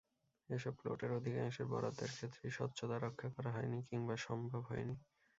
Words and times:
এসব 0.49 0.73
প্লটের 0.75 1.11
অধিকাংশের 1.11 1.67
বরাদ্দের 1.67 2.11
ক্ষেত্রেই 2.11 2.51
স্বচ্ছতা 2.51 2.97
রক্ষা 2.97 3.27
করা 3.29 3.49
হয়নি 3.51 3.79
কিংবা 3.89 4.15
সম্ভব 4.17 4.61
হয়নি। 4.63 4.95